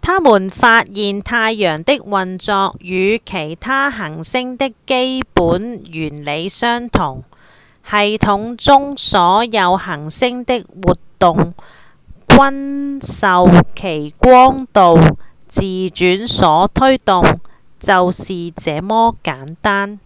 [0.00, 7.24] 他們發現太陽的運作與其他恆星的基本原理相同：
[7.84, 11.52] 系統中所有恆星的活動
[12.26, 14.96] 均受其光度、
[15.48, 17.22] 自轉所推動
[17.78, 20.00] 就是這麼簡單